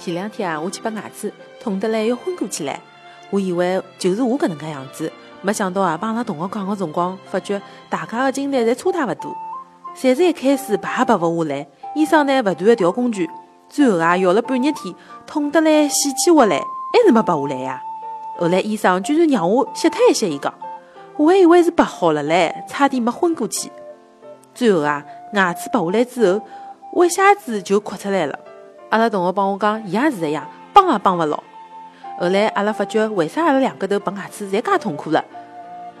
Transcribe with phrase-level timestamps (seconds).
[0.00, 1.30] 前两天啊，我去拔牙齿，
[1.62, 2.74] 痛得来要昏过去唻。
[3.28, 5.12] 我以为就是我搿能介样子，
[5.42, 7.60] 没想到啊，帮阿拉同学讲个辰光，发觉
[7.90, 9.36] 大家个经历侪差大勿多。
[9.94, 13.28] 侪是一开始拔也拔勿下来，医生呢勿断个调工具，
[13.68, 14.94] 最后啊，摇了半日天，
[15.26, 17.82] 痛得来死去活来，还是没拔下来呀。
[18.38, 20.52] 后来医生居然让我歇脱一歇，伊讲，
[21.18, 23.70] 我还以为是拔好了唻，差点没昏过去。
[24.54, 26.40] 最后啊，牙齿拔下来之后，
[26.94, 28.38] 我一下子就哭出来了。
[28.90, 31.42] 阿拉同学帮我讲，伊也是一样，帮也帮勿牢。
[32.20, 35.24] 后来阿拉发觉，为啥阿拉两个头拔牙齿侪介痛苦了？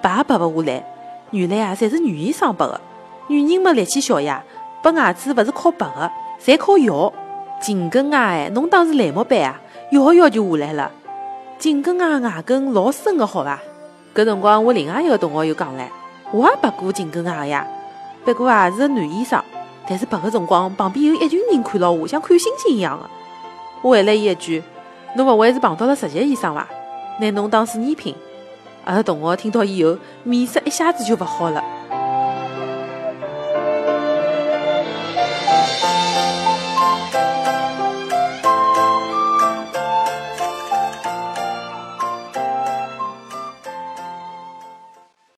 [0.02, 0.84] 拔也拔勿下来，
[1.30, 2.80] 原来啊，侪是女医生拔的。
[3.28, 4.42] 女人嘛力气小呀，
[4.82, 6.10] 拔牙齿勿是靠拔的，
[6.44, 7.12] 侪靠摇。
[7.60, 9.60] 颈根牙哎，侬当是栏目板啊，
[9.92, 10.90] 摇一摇就下来了。
[11.58, 13.58] 颈根牙牙根老深的，好伐？
[14.14, 15.84] 搿辰光我另外一个同学又讲唻，
[16.32, 17.66] 我也拔过颈根牙呀，
[18.24, 19.40] 不过啊是个男医生。
[19.90, 23.10] 但是拔个辰光，旁边有一群人看牢我，像看星星一样的。
[23.82, 24.62] 我回了伊一句
[25.16, 26.64] ：“侬勿会是碰到了实习医生伐？
[27.18, 28.14] 拿侬当试验品？”
[28.86, 31.60] 阿拉同学听到以后，面色一下子就勿好了。